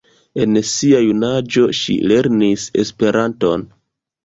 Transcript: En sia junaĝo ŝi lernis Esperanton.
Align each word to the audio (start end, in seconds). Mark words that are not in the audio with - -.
En 0.45 0.55
sia 0.69 1.01
junaĝo 1.07 1.67
ŝi 1.81 1.99
lernis 2.13 2.67
Esperanton. 2.87 3.71